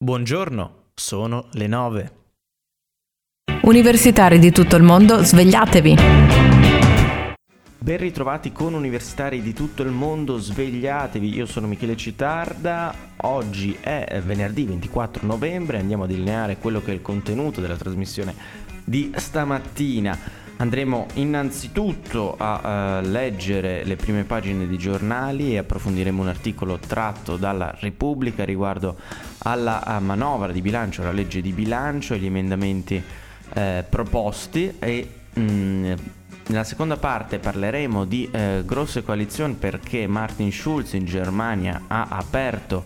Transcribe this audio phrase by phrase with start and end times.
[0.00, 2.12] Buongiorno, sono le 9.
[3.62, 5.96] Universitari di tutto il mondo, svegliatevi!
[7.78, 14.22] Ben ritrovati con universitari di tutto il mondo, svegliatevi, io sono Michele Citarda, oggi è
[14.24, 18.36] venerdì 24 novembre, andiamo a delineare quello che è il contenuto della trasmissione
[18.84, 20.16] di stamattina.
[20.60, 27.36] Andremo innanzitutto a uh, leggere le prime pagine dei giornali e approfondiremo un articolo tratto
[27.36, 28.96] dalla Repubblica riguardo
[29.38, 33.00] alla manovra di bilancio, alla legge di bilancio e gli emendamenti
[33.54, 35.92] eh, proposti e mh, mm,
[36.48, 42.84] nella seconda parte parleremo di eh, grosse coalizioni perché Martin Schulz in Germania ha aperto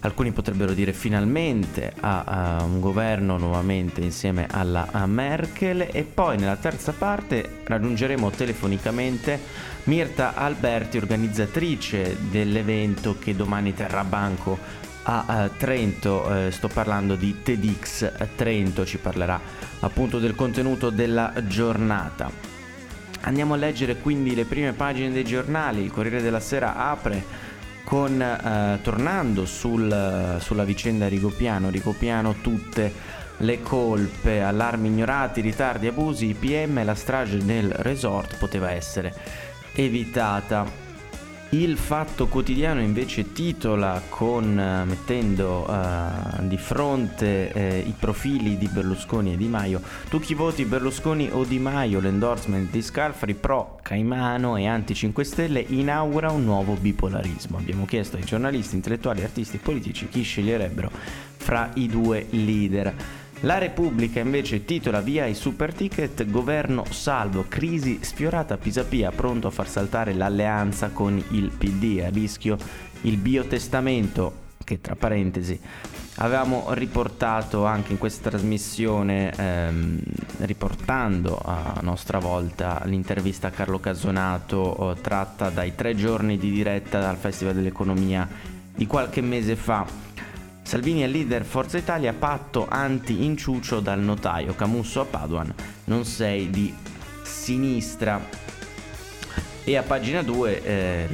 [0.00, 5.88] alcuni potrebbero dire finalmente a, a un governo nuovamente insieme alla Merkel.
[5.90, 9.40] E poi nella terza parte raggiungeremo telefonicamente
[9.84, 14.58] Mirta Alberti, organizzatrice dell'evento che domani terrà banco
[15.04, 19.40] a, a Trento, eh, sto parlando di TEDx Trento, ci parlerà
[19.80, 22.30] appunto del contenuto della giornata.
[23.22, 27.24] Andiamo a leggere quindi le prime pagine dei giornali, il Corriere della Sera apre
[27.86, 32.92] con, eh, tornando sul, sulla vicenda Rigopiano, Rigopiano tutte
[33.38, 39.14] le colpe, allarmi ignorati, ritardi, abusi, IPM, la strage del resort poteva essere
[39.72, 40.85] evitata.
[41.50, 48.66] Il Fatto Quotidiano invece titola con, eh, mettendo uh, di fronte eh, i profili di
[48.66, 49.80] Berlusconi e Di Maio,
[50.10, 55.22] tu chi voti Berlusconi o Di Maio, l'endorsement di Scalfari pro Caimano e anti 5
[55.22, 57.58] Stelle inaugura un nuovo bipolarismo.
[57.58, 60.90] Abbiamo chiesto ai giornalisti, intellettuali, artisti e politici chi sceglierebbero
[61.36, 62.94] fra i due leader.
[63.40, 69.50] La Repubblica invece titola via i super ticket, governo salvo, crisi sfiorata Pisapia, pronto a
[69.50, 72.56] far saltare l'alleanza con il PD, a rischio
[73.02, 75.60] il biotestamento, che tra parentesi
[76.16, 80.00] avevamo riportato anche in questa trasmissione, ehm,
[80.38, 87.00] riportando a nostra volta l'intervista a Carlo Casonato eh, tratta dai tre giorni di diretta
[87.00, 88.26] dal Festival dell'Economia
[88.74, 89.86] di qualche mese fa
[90.66, 95.54] Salvini è leader Forza Italia, patto anti-inciucio dal notaio, Camusso a Paduan,
[95.84, 96.74] non sei di
[97.22, 98.20] sinistra.
[99.62, 101.08] E a pagina 2 eh,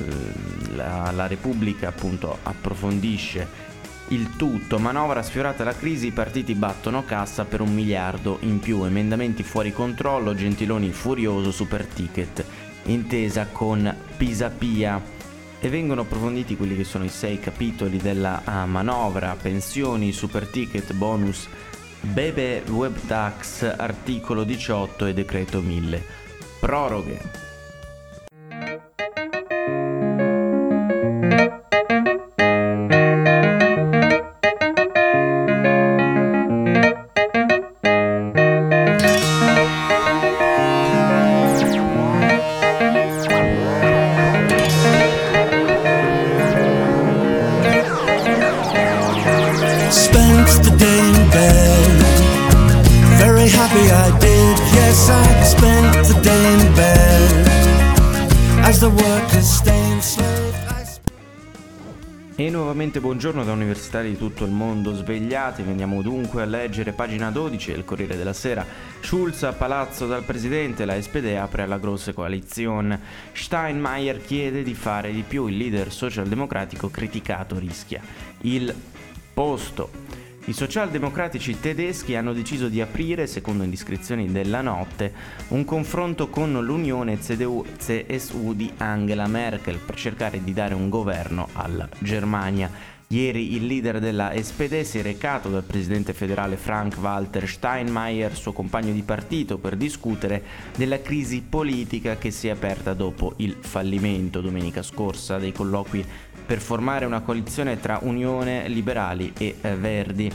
[0.74, 3.46] la, la Repubblica appunto approfondisce
[4.08, 8.84] il tutto, manovra sfiorata la crisi, i partiti battono cassa per un miliardo in più,
[8.84, 12.42] emendamenti fuori controllo, Gentiloni furioso, super ticket,
[12.84, 15.20] intesa con Pisapia
[15.64, 20.92] e vengono approfonditi quelli che sono i sei capitoli della uh, manovra, pensioni, super ticket,
[20.92, 21.46] bonus,
[22.00, 26.04] bebe web tax, articolo 18 e decreto 1000.
[26.58, 27.51] Proroghe.
[62.92, 67.72] Nuovamente buongiorno da universitari di tutto il mondo, svegliati, veniamo dunque a leggere pagina 12
[67.72, 68.66] del Corriere della Sera.
[69.00, 73.00] Schulz a palazzo dal presidente, la SPD apre alla grossa coalizione.
[73.32, 78.02] Steinmeier chiede di fare di più, il leader socialdemocratico criticato rischia
[78.42, 78.74] il
[79.32, 80.11] posto.
[80.44, 85.12] I socialdemocratici tedeschi hanno deciso di aprire, secondo indiscrezioni della notte,
[85.48, 91.88] un confronto con l'unione CDU-CSU di Angela Merkel per cercare di dare un governo alla
[92.00, 92.91] Germania.
[93.12, 98.90] Ieri il leader della SPD si è recato dal presidente federale Frank-Walter Steinmeier, suo compagno
[98.90, 100.42] di partito, per discutere
[100.74, 106.02] della crisi politica che si è aperta dopo il fallimento domenica scorsa dei colloqui
[106.46, 110.32] per formare una coalizione tra Unione, Liberali e eh, Verdi.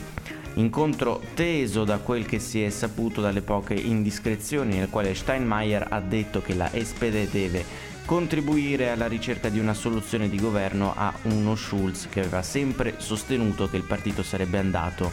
[0.53, 5.99] Incontro teso da quel che si è saputo dalle poche indiscrezioni nel quale Steinmeier ha
[5.99, 11.55] detto che la SPD deve contribuire alla ricerca di una soluzione di governo a uno
[11.55, 15.11] Schulz che aveva sempre sostenuto che il partito sarebbe andato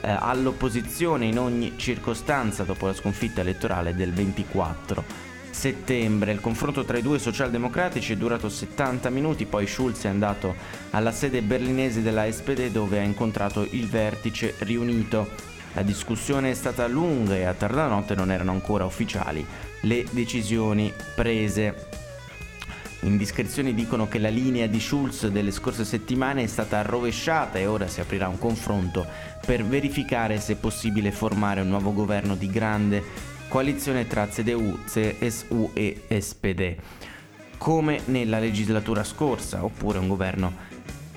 [0.00, 5.04] eh, all'opposizione in ogni circostanza dopo la sconfitta elettorale del 24
[5.50, 6.32] settembre.
[6.32, 10.54] Il confronto tra i due socialdemocratici è durato 70 minuti, poi Schulz è andato
[10.92, 15.28] alla sede berlinese della SPD dove ha incontrato il vertice riunito.
[15.74, 19.46] La discussione è stata lunga e a tarda notte non erano ancora ufficiali
[19.82, 21.89] le decisioni prese.
[23.02, 27.88] Indiscrezioni dicono che la linea di Schulz delle scorse settimane è stata rovesciata e ora
[27.88, 29.06] si aprirà un confronto
[29.44, 33.02] per verificare se è possibile formare un nuovo governo di grande
[33.48, 36.76] coalizione tra CDU, CSU e SPD,
[37.56, 40.68] come nella legislatura scorsa, oppure un governo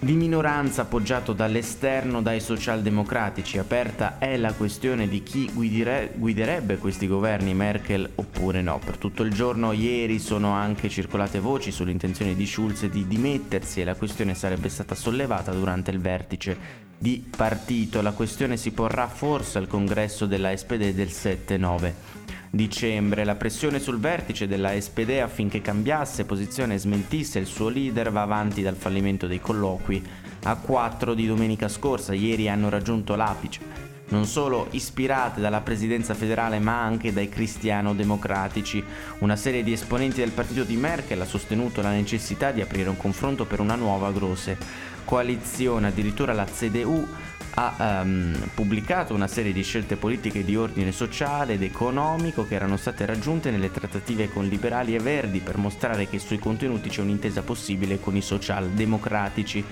[0.03, 3.57] di minoranza appoggiato dall'esterno dai socialdemocratici.
[3.57, 8.79] Aperta è la questione di chi guidire, guiderebbe questi governi, Merkel oppure no.
[8.83, 13.85] Per tutto il giorno ieri sono anche circolate voci sull'intenzione di Schulz di dimettersi e
[13.85, 16.57] la questione sarebbe stata sollevata durante il vertice
[16.97, 18.01] di partito.
[18.01, 22.22] La questione si porrà forse al congresso della SPD del 7-9
[22.55, 23.23] dicembre.
[23.23, 28.21] La pressione sul vertice della SPD affinché cambiasse posizione e smentisse il suo leader va
[28.21, 30.05] avanti dal fallimento dei colloqui
[30.43, 32.13] a 4 di domenica scorsa.
[32.13, 38.83] Ieri hanno raggiunto l'apice non solo ispirate dalla presidenza federale ma anche dai cristiano-democratici.
[39.19, 42.97] Una serie di esponenti del partito di Merkel ha sostenuto la necessità di aprire un
[42.97, 44.57] confronto per una nuova grosse
[45.03, 47.07] coalizione, addirittura la CDU
[47.55, 52.77] ha um, pubblicato una serie di scelte politiche di ordine sociale ed economico che erano
[52.77, 57.43] state raggiunte nelle trattative con liberali e verdi per mostrare che sui contenuti c'è un'intesa
[57.43, 59.63] possibile con i socialdemocratici.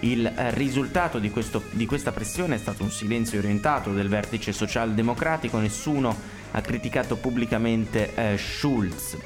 [0.00, 4.52] Il eh, risultato di, questo, di questa pressione è stato un silenzio orientato del vertice
[4.52, 6.14] socialdemocratico, nessuno
[6.50, 9.16] ha criticato pubblicamente eh, Schulz.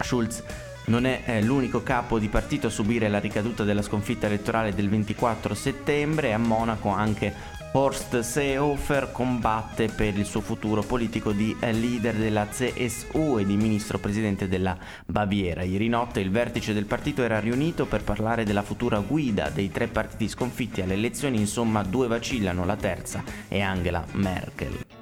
[0.00, 0.42] Schulz
[0.86, 5.54] non è l'unico capo di partito a subire la ricaduta della sconfitta elettorale del 24
[5.54, 6.32] settembre.
[6.32, 12.46] A Monaco anche Horst Seehofer combatte per il suo futuro politico di eh, leader della
[12.46, 14.76] CSU e di ministro presidente della
[15.06, 15.62] Baviera.
[15.62, 19.88] Ieri notte il vertice del partito era riunito per parlare della futura guida dei tre
[19.88, 25.01] partiti sconfitti alle elezioni, insomma due vacillano, la terza è Angela Merkel.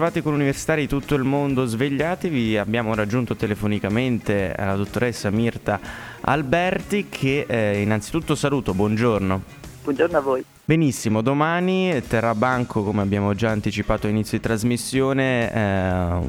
[0.00, 5.78] Ben ritrovati con universitari di tutto il mondo, svegliatevi, abbiamo raggiunto telefonicamente la dottoressa Mirta
[6.22, 9.42] Alberti che eh, innanzitutto saluto, buongiorno.
[9.82, 10.44] Buongiorno a voi.
[10.70, 15.58] Benissimo, domani terrà banco, come abbiamo già anticipato all'inizio di trasmissione, eh,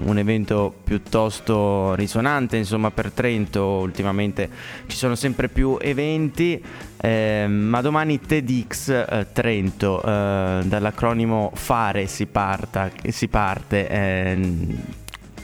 [0.04, 4.50] un evento piuttosto risonante insomma, per Trento, ultimamente
[4.88, 6.60] ci sono sempre più eventi,
[6.98, 13.88] eh, ma domani TEDx eh, Trento, eh, dall'acronimo FARE si, parta, si parte.
[13.88, 14.84] Ehm,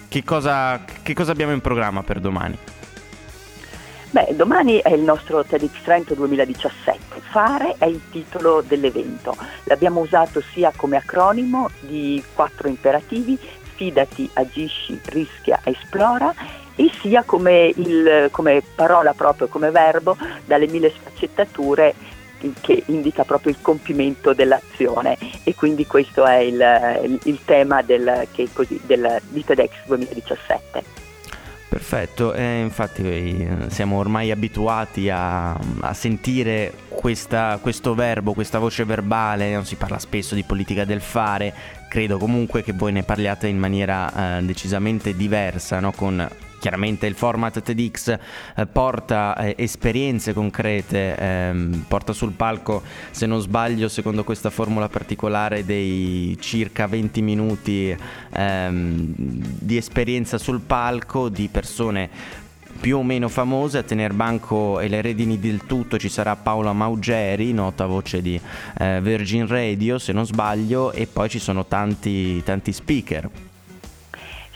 [0.07, 2.57] che cosa, che cosa abbiamo in programma per domani?
[4.17, 7.21] Beh, domani è il nostro TEDx Trento 2017.
[7.29, 9.37] Fare è il titolo dell'evento.
[9.65, 13.37] L'abbiamo usato sia come acronimo di quattro imperativi,
[13.75, 16.33] fidati, agisci, rischia, esplora,
[16.75, 21.93] e sia come, il, come parola proprio, come verbo, dalle mille sfaccettature
[22.61, 28.27] che indica proprio il compimento dell'azione e quindi questo è il, il, il tema del,
[28.51, 30.96] così, del, di TEDx 2017.
[31.69, 39.53] Perfetto, eh, infatti siamo ormai abituati a, a sentire questa, questo verbo, questa voce verbale,
[39.53, 41.53] non si parla spesso di politica del fare,
[41.89, 45.91] credo comunque che voi ne parliate in maniera eh, decisamente diversa, no?
[45.91, 46.27] con
[46.67, 48.17] chiaramente il format TEDx
[48.55, 54.89] eh, porta eh, esperienze concrete, ehm, porta sul palco, se non sbaglio, secondo questa formula
[54.89, 57.95] particolare dei circa 20 minuti
[58.33, 62.09] ehm, di esperienza sul palco di persone
[62.81, 66.73] più o meno famose a tenere banco e le redini del tutto ci sarà Paola
[66.73, 68.39] Maugeri, nota voce di
[68.77, 73.55] eh, Virgin Radio se non sbaglio e poi ci sono tanti, tanti speaker.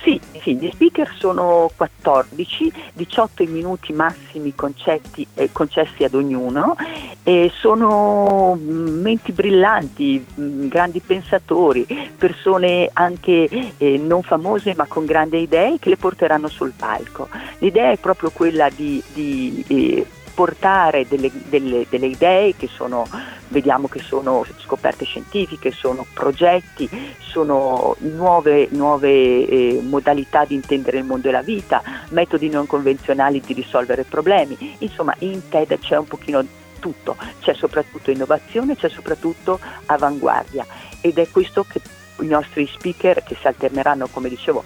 [0.04, 6.76] Sì, sì, gli speaker sono 14, 18 minuti massimi concetti, eh, concessi ad ognuno
[7.22, 11.86] e sono mm, menti brillanti, mm, grandi pensatori,
[12.18, 17.30] persone anche eh, non famose ma con grandi idee che le porteranno sul palco.
[17.60, 23.08] L'idea è proprio quella di, di eh, portare delle, delle, delle, idee che sono,
[23.52, 26.90] vediamo che sono scoperte scientifiche, sono progetti,
[27.20, 33.40] sono nuove, nuove eh, modalità di intendere il mondo e la vita, metodi non convenzionali
[33.40, 34.76] di risolvere problemi.
[34.80, 36.44] Insomma, in TED c'è un pochino
[36.80, 40.66] tutto, c'è soprattutto innovazione, c'è soprattutto avanguardia
[41.00, 41.80] ed è questo che
[42.20, 44.64] i nostri speaker che si alterneranno, come dicevo,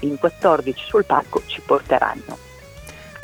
[0.00, 2.51] in 14 sul palco ci porteranno.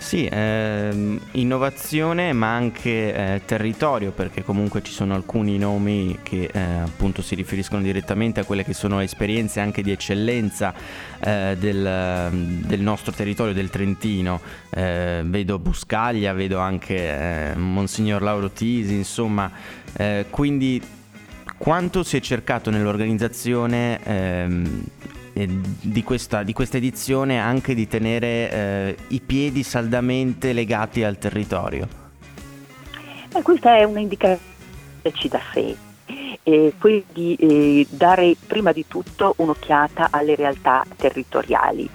[0.00, 6.61] Sì, ehm, innovazione ma anche eh, territorio perché comunque ci sono alcuni nomi che eh,
[6.61, 10.73] appunto si riferiscono direttamente a quelle che sono esperienze anche di eccellenza
[11.19, 12.31] eh, del,
[12.64, 14.40] del, nostro territorio, del Trentino.
[14.71, 19.50] Eh, vedo Buscaglia, vedo anche eh, Monsignor Lauro Tisi, insomma,
[19.95, 20.81] eh, quindi
[21.59, 24.85] quanto si è cercato nell'organizzazione ehm,
[25.32, 31.88] di questa, di questa, edizione anche di tenere eh, i piedi saldamente legati al territorio?
[33.35, 34.56] Eh, questa è un'indicazione
[35.12, 35.76] ci da sé,
[36.42, 41.88] eh, quindi eh, dare prima di tutto un'occhiata alle realtà territoriali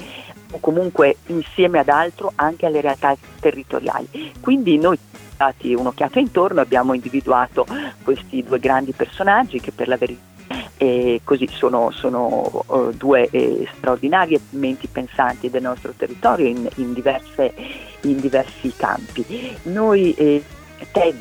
[0.52, 4.34] o comunque insieme ad altro anche alle realtà territoriali.
[4.40, 4.98] Quindi noi
[5.36, 7.66] dati un'occhiata intorno abbiamo individuato
[8.04, 10.33] questi due grandi personaggi che per la verità
[10.77, 16.94] e così sono, sono uh, due eh, straordinarie menti pensanti del nostro territorio in, in,
[16.94, 17.53] diverse,
[18.01, 19.58] in diversi campi.
[19.63, 20.44] Noi, eh,
[20.92, 21.15] TED,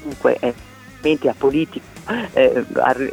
[0.00, 0.52] comunque, è
[1.02, 1.84] mente apolitico
[2.32, 2.64] eh,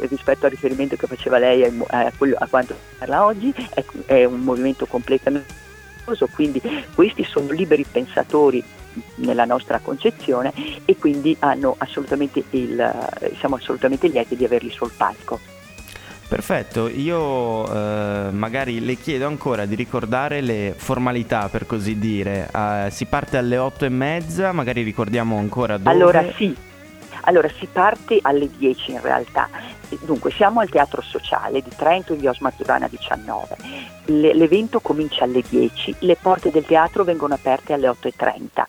[0.08, 4.24] rispetto al riferimento che faceva lei a, a, quello, a quanto parla oggi, è, è
[4.24, 5.60] un movimento completamente
[6.32, 6.60] quindi
[6.94, 8.62] questi sono liberi pensatori
[9.16, 10.52] nella nostra concezione
[10.84, 11.36] e quindi
[12.50, 15.51] il, siamo assolutamente lieti di averli sul palco.
[16.32, 22.48] Perfetto, io eh, magari le chiedo ancora di ricordare le formalità per così dire.
[22.50, 25.90] Uh, si parte alle otto e mezza, magari ricordiamo ancora dove.
[25.90, 26.56] Allora sì,
[27.24, 29.50] allora si parte alle 10 in realtà.
[30.06, 33.56] Dunque siamo al Teatro Sociale di Trento via Osmazzurana 19.
[34.06, 38.64] Le, l'evento comincia alle 10, le porte del teatro vengono aperte alle 8.30.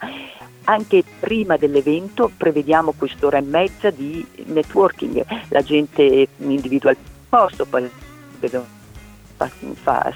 [0.65, 6.97] Anche prima dell'evento prevediamo quest'ora e mezza di networking, la gente individua il
[7.33, 7.89] posto, poi
[8.39, 8.63] vedo,
[9.37, 9.49] fa,
[9.81, 10.15] fa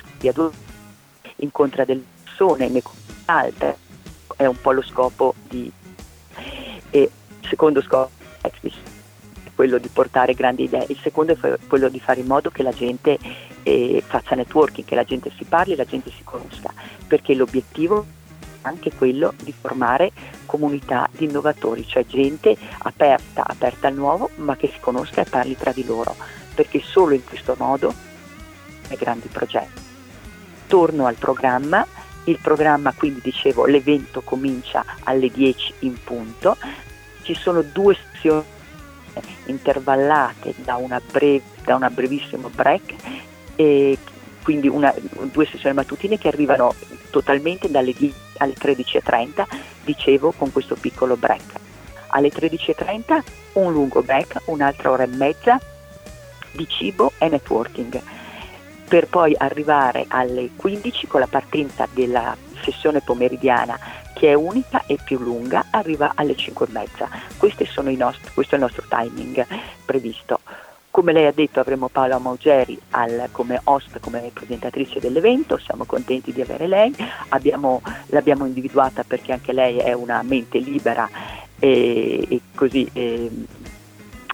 [1.38, 2.84] incontra delle persone, ne
[3.26, 3.76] altre,
[4.36, 5.72] è un po' lo scopo di...
[6.92, 8.52] E il secondo scopo è
[9.56, 12.72] quello di portare grandi idee, il secondo è quello di fare in modo che la
[12.72, 13.18] gente
[13.64, 16.72] eh, faccia networking, che la gente si parli, la gente si conosca,
[17.08, 18.06] perché l'obiettivo
[18.62, 20.12] è anche quello di formare
[20.46, 25.58] comunità di innovatori, cioè gente aperta, aperta al nuovo, ma che si conosca e parli
[25.58, 26.16] tra di loro
[26.58, 27.94] perché solo in questo modo
[28.88, 29.80] è grandi progetti.
[30.66, 31.86] Torno al programma,
[32.24, 36.58] il programma quindi dicevo l'evento comincia alle 10 in punto,
[37.22, 38.44] ci sono due sessioni
[39.46, 42.96] intervallate da una, breve, da una brevissimo break
[43.56, 43.98] e
[44.42, 44.92] quindi una,
[45.32, 46.74] due sessioni mattutine che arrivano
[47.12, 49.46] totalmente dalle 10 alle 13.30,
[49.84, 51.54] dicevo con questo piccolo break.
[52.08, 53.22] Alle 13.30
[53.54, 55.60] un lungo break, un'altra ora e mezza
[56.58, 58.02] di cibo e networking,
[58.90, 63.80] per poi arrivare alle 15 con la partenza della sessione pomeridiana
[64.14, 67.08] che è unica e più lunga, arriva alle 5 e mezza.
[67.38, 69.46] Questo è il nostro timing
[69.86, 70.40] previsto.
[70.90, 76.34] Come lei ha detto avremo Paola Maugeri al, come host, come presentatrice dell'evento, siamo contenti
[76.34, 76.92] di avere lei,
[77.30, 81.08] Abbiamo, l'abbiamo individuata perché anche lei è una mente libera
[81.60, 83.30] e, e così e,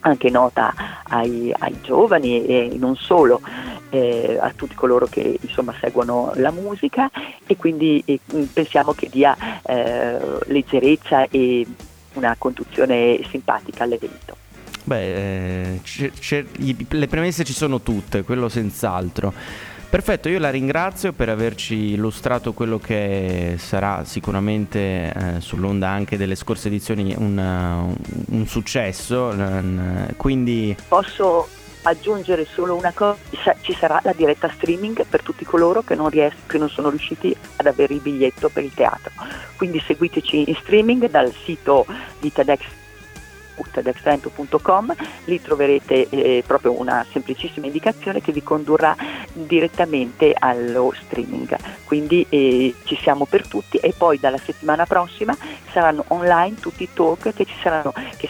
[0.03, 3.41] anche nota ai, ai giovani e non solo,
[3.89, 7.09] eh, a tutti coloro che insomma, seguono la musica
[7.45, 8.19] e quindi eh,
[8.51, 11.65] pensiamo che dia eh, leggerezza e
[12.13, 14.37] una conduzione simpatica all'evento.
[14.85, 16.45] Beh, c- c-
[16.89, 19.33] le premesse ci sono tutte, quello senz'altro.
[19.93, 26.33] Perfetto, io la ringrazio per averci illustrato quello che sarà sicuramente eh, sull'onda anche delle
[26.33, 27.93] scorse edizioni un,
[28.29, 29.31] un successo.
[30.17, 30.75] quindi...
[30.87, 31.47] Posso
[31.83, 33.19] aggiungere solo una cosa,
[33.61, 37.35] ci sarà la diretta streaming per tutti coloro che non, ries- che non sono riusciti
[37.57, 39.11] ad avere il biglietto per il teatro.
[39.57, 41.85] Quindi seguiteci in streaming dal sito
[42.19, 42.65] di TEDx
[43.71, 44.95] tedxtrento.com,
[45.25, 48.95] lì troverete eh, proprio una semplicissima indicazione che vi condurrà
[49.31, 51.55] direttamente allo streaming.
[51.85, 55.35] Quindi eh, ci siamo per tutti e poi dalla settimana prossima
[55.71, 58.29] saranno online tutti i talk che ci saranno che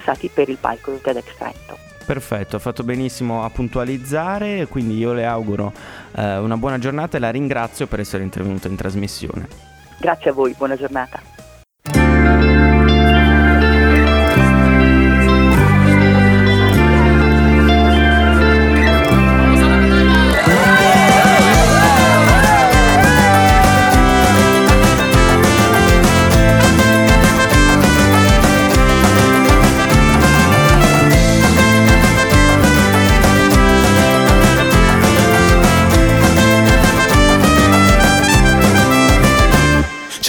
[0.00, 1.78] stati per il palco di TEDx Trento.
[2.04, 5.72] Perfetto, ha fatto benissimo a puntualizzare, quindi io le auguro
[6.16, 9.46] eh, una buona giornata e la ringrazio per essere intervenuta in trasmissione.
[10.00, 11.20] Grazie a voi, buona giornata.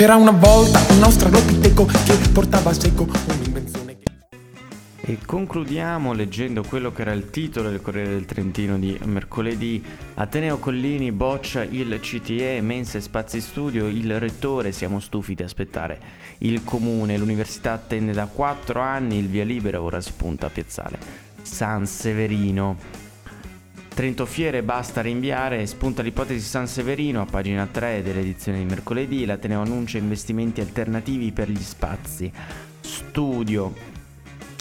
[0.01, 4.05] C'era una volta un australopiteco che portava seco un'invenzione che...
[4.99, 9.79] E concludiamo leggendo quello che era il titolo del Corriere del Trentino di mercoledì.
[10.15, 15.99] Ateneo Collini boccia il CTE, mense spazi studio, il rettore, siamo stufi di aspettare.
[16.39, 20.97] Il comune, l'università attende da quattro anni, il via libera ora spunta a piazzale.
[21.43, 23.10] San Severino.
[23.93, 29.61] Trento Fiere basta rinviare, spunta l'ipotesi San Severino a pagina 3 dell'edizione di mercoledì, l'Ateneo
[29.61, 32.31] annuncia investimenti alternativi per gli spazi.
[32.79, 33.73] Studio.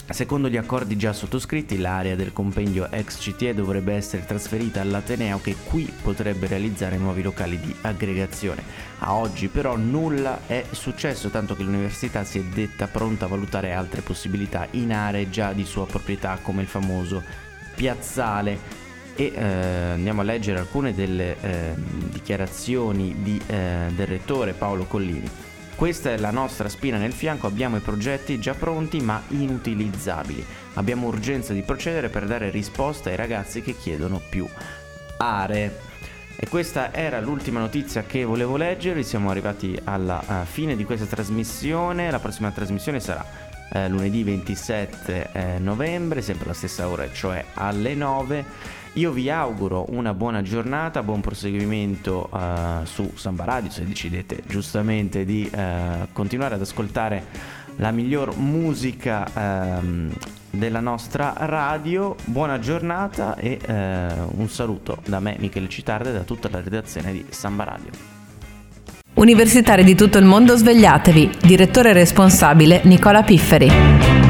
[0.09, 5.55] Secondo gli accordi già sottoscritti, l'area del compendio ex CTE dovrebbe essere trasferita all'Ateneo che
[5.63, 8.61] qui potrebbe realizzare nuovi locali di aggregazione.
[8.99, 13.71] A oggi però nulla è successo, tanto che l'università si è detta pronta a valutare
[13.71, 17.23] altre possibilità in aree già di sua proprietà come il famoso
[17.73, 18.81] piazzale
[19.15, 25.29] e eh, andiamo a leggere alcune delle eh, dichiarazioni di, eh, del rettore Paolo Collini.
[25.75, 30.45] Questa è la nostra spina nel fianco, abbiamo i progetti già pronti ma inutilizzabili.
[30.75, 34.47] Abbiamo urgenza di procedere per dare risposta ai ragazzi che chiedono più
[35.17, 35.89] aree.
[36.35, 41.05] E questa era l'ultima notizia che volevo leggere, siamo arrivati alla uh, fine di questa
[41.05, 47.43] trasmissione, la prossima trasmissione sarà eh, lunedì 27 eh, novembre, sempre alla stessa ora, cioè
[47.53, 48.45] alle 9.
[48.93, 55.23] Io vi auguro una buona giornata, buon proseguimento uh, su Samba Radio se decidete giustamente
[55.23, 57.23] di uh, continuare ad ascoltare
[57.77, 60.13] la miglior musica um,
[60.49, 62.17] della nostra radio.
[62.25, 67.13] Buona giornata e uh, un saluto da me Michele Citarda e da tutta la redazione
[67.13, 68.20] di Samba Radio.
[69.13, 74.20] Universitari di tutto il mondo svegliatevi, direttore responsabile Nicola Pifferi.